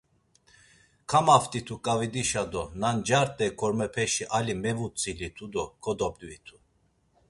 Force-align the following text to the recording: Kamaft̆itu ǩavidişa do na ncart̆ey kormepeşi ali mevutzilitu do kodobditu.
Kamaft̆itu 1.09 1.75
ǩavidişa 1.85 2.43
do 2.51 2.63
na 2.79 2.89
ncart̆ey 2.95 3.51
kormepeşi 3.59 4.25
ali 4.37 4.55
mevutzilitu 4.63 5.45
do 5.53 5.63
kodobditu. 5.83 6.55